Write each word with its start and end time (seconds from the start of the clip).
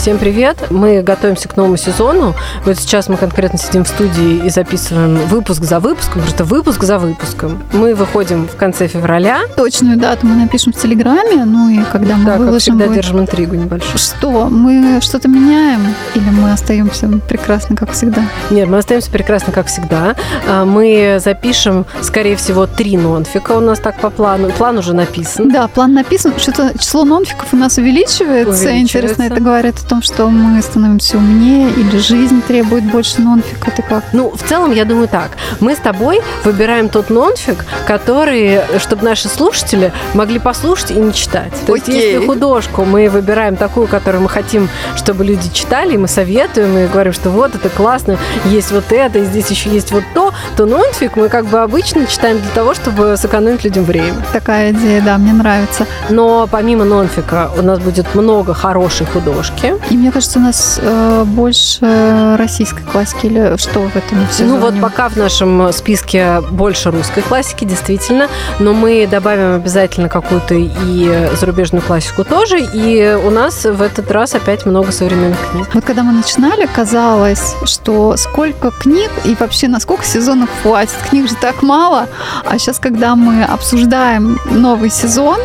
Всем 0.00 0.16
привет! 0.16 0.56
Мы 0.70 1.02
готовимся 1.02 1.46
к 1.46 1.58
новому 1.58 1.76
сезону. 1.76 2.34
Вот 2.64 2.78
сейчас 2.78 3.10
мы 3.10 3.18
конкретно 3.18 3.58
сидим 3.58 3.84
в 3.84 3.88
студии 3.88 4.46
и 4.46 4.48
записываем 4.48 5.16
выпуск 5.26 5.62
за 5.62 5.78
выпуском, 5.78 6.22
просто 6.22 6.42
выпуск 6.42 6.84
за 6.84 6.98
выпуском. 6.98 7.62
Мы 7.74 7.94
выходим 7.94 8.48
в 8.48 8.56
конце 8.56 8.88
февраля. 8.88 9.42
Точную 9.58 9.98
дату 9.98 10.26
мы 10.26 10.36
напишем 10.36 10.72
в 10.72 10.76
Телеграме, 10.76 11.44
ну 11.44 11.68
и 11.68 11.80
когда 11.92 12.16
мы 12.16 12.24
да, 12.24 12.38
выложим... 12.38 12.52
как 12.54 12.62
всегда, 12.62 12.86
будет... 12.86 12.94
держим 12.94 13.20
интригу 13.20 13.56
небольшую. 13.56 13.98
Что? 13.98 14.48
Мы 14.48 15.02
что-то 15.02 15.28
меняем? 15.28 15.94
Или 16.14 16.30
мы 16.30 16.49
остаемся 16.60 17.08
прекрасно, 17.28 17.74
как 17.74 17.92
всегда? 17.92 18.22
Нет, 18.50 18.68
мы 18.68 18.78
остаемся 18.78 19.10
прекрасно, 19.10 19.52
как 19.52 19.66
всегда. 19.66 20.14
А, 20.46 20.64
мы 20.64 21.18
запишем, 21.22 21.86
скорее 22.02 22.36
всего, 22.36 22.66
три 22.66 22.96
нонфика 22.96 23.52
у 23.52 23.60
нас 23.60 23.78
так 23.80 23.98
по 23.98 24.10
плану. 24.10 24.50
План 24.50 24.78
уже 24.78 24.94
написан. 24.94 25.50
Да, 25.50 25.68
план 25.68 25.94
написан. 25.94 26.34
Что-то 26.38 26.78
число 26.78 27.04
нонфиков 27.04 27.48
у 27.52 27.56
нас 27.56 27.78
увеличивается. 27.78 28.50
увеличивается. 28.50 28.78
Интересно, 28.78 29.22
это 29.22 29.40
говорит 29.40 29.76
о 29.78 29.88
том, 29.88 30.02
что 30.02 30.28
мы 30.28 30.60
становимся 30.62 31.16
умнее 31.16 31.70
или 31.70 31.96
жизнь 31.98 32.42
требует 32.42 32.84
больше 32.84 33.20
нонфика? 33.20 33.70
Ты 33.70 33.82
как? 33.82 34.04
Ну, 34.12 34.30
в 34.30 34.42
целом, 34.42 34.72
я 34.72 34.84
думаю 34.84 35.08
так. 35.08 35.30
Мы 35.60 35.74
с 35.74 35.78
тобой 35.78 36.20
выбираем 36.44 36.88
тот 36.88 37.10
нонфик, 37.10 37.64
который, 37.86 38.60
чтобы 38.78 39.04
наши 39.04 39.28
слушатели 39.28 39.92
могли 40.14 40.38
послушать 40.38 40.90
и 40.90 40.94
не 40.94 41.12
читать. 41.12 41.52
То 41.66 41.72
Окей. 41.72 41.94
есть, 41.94 42.06
если 42.06 42.26
художку 42.26 42.84
мы 42.84 43.08
выбираем 43.08 43.56
такую, 43.56 43.86
которую 43.86 44.22
мы 44.22 44.28
хотим, 44.28 44.68
чтобы 44.96 45.24
люди 45.24 45.50
читали, 45.52 45.94
и 45.94 45.98
мы 45.98 46.08
советуем, 46.08 46.49
и 46.58 46.86
говорим, 46.86 47.12
что 47.12 47.30
вот, 47.30 47.54
это 47.54 47.68
классно, 47.68 48.18
есть 48.46 48.72
вот 48.72 48.90
это, 48.90 49.18
и 49.18 49.24
здесь 49.24 49.48
еще 49.50 49.70
есть 49.70 49.92
вот 49.92 50.04
то, 50.14 50.32
то 50.56 50.66
нонфик 50.66 51.16
мы 51.16 51.28
как 51.28 51.46
бы 51.46 51.60
обычно 51.60 52.06
читаем 52.06 52.40
для 52.40 52.50
того, 52.50 52.74
чтобы 52.74 53.16
сэкономить 53.16 53.64
людям 53.64 53.84
время. 53.84 54.16
Такая 54.32 54.72
идея, 54.72 55.02
да, 55.02 55.18
мне 55.18 55.32
нравится. 55.32 55.86
Но 56.08 56.48
помимо 56.50 56.84
нонфика 56.84 57.50
у 57.58 57.62
нас 57.62 57.78
будет 57.78 58.14
много 58.14 58.54
хорошей 58.54 59.06
художки. 59.06 59.74
И 59.90 59.96
мне 59.96 60.10
кажется, 60.10 60.38
у 60.38 60.42
нас 60.42 60.78
э, 60.82 61.24
больше 61.26 62.36
российской 62.38 62.82
классики 62.84 63.26
или 63.26 63.56
что 63.56 63.80
в 63.80 63.96
этом 63.96 64.26
сезоне? 64.30 64.50
Ну 64.50 64.56
вот 64.58 64.80
пока 64.80 65.08
в 65.08 65.16
нашем 65.16 65.72
списке 65.72 66.40
больше 66.50 66.90
русской 66.90 67.22
классики, 67.22 67.64
действительно, 67.64 68.28
но 68.58 68.72
мы 68.72 69.06
добавим 69.10 69.56
обязательно 69.56 70.08
какую-то 70.08 70.54
и 70.54 71.28
зарубежную 71.38 71.82
классику 71.82 72.24
тоже, 72.24 72.60
и 72.60 73.18
у 73.24 73.30
нас 73.30 73.64
в 73.64 73.82
этот 73.82 74.10
раз 74.10 74.34
опять 74.34 74.66
много 74.66 74.92
современных 74.92 75.38
книг. 75.50 75.68
Вот 75.74 75.84
когда 75.84 76.02
мы 76.02 76.12
начинали, 76.30 76.66
казалось, 76.66 77.54
что 77.64 78.16
сколько 78.16 78.70
книг 78.70 79.10
и 79.24 79.34
вообще 79.34 79.68
на 79.68 79.80
сколько 79.80 80.04
сезонов 80.04 80.48
хватит. 80.62 80.94
Книг 81.08 81.28
же 81.28 81.34
так 81.34 81.62
мало, 81.62 82.08
а 82.44 82.58
сейчас, 82.58 82.78
когда 82.78 83.16
мы 83.16 83.42
обсуждаем 83.42 84.38
новый 84.50 84.90
сезон, 84.90 85.40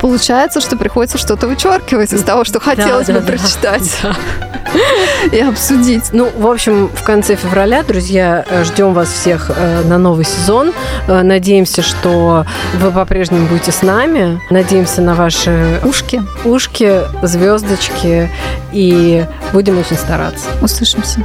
получается, 0.00 0.60
что 0.60 0.76
приходится 0.76 1.18
что-то 1.18 1.48
вычеркивать 1.48 2.12
из 2.12 2.22
того, 2.22 2.44
что 2.44 2.60
хотелось 2.60 3.08
да, 3.08 3.14
бы 3.14 3.20
да, 3.20 3.26
прочитать. 3.26 3.98
Да. 4.02 4.14
и 5.32 5.40
обсудить. 5.40 6.04
Ну, 6.12 6.30
в 6.36 6.46
общем, 6.46 6.88
в 6.88 7.02
конце 7.02 7.36
февраля, 7.36 7.82
друзья, 7.82 8.44
э, 8.48 8.64
ждем 8.64 8.94
вас 8.94 9.08
всех 9.12 9.50
э, 9.54 9.82
на 9.84 9.98
новый 9.98 10.24
сезон. 10.24 10.72
Э, 11.06 11.22
надеемся, 11.22 11.82
что 11.82 12.44
вы 12.74 12.90
по-прежнему 12.90 13.46
будете 13.46 13.72
с 13.72 13.82
нами. 13.82 14.40
Надеемся 14.50 15.02
на 15.02 15.14
ваши 15.14 15.80
ушки, 15.84 16.22
ушки, 16.44 17.00
звездочки 17.22 18.30
и 18.72 19.24
будем 19.52 19.78
очень 19.78 19.96
стараться. 19.96 20.46
Услышимся. 20.62 21.24